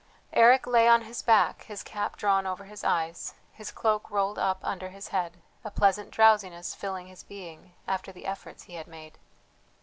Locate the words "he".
8.63-8.73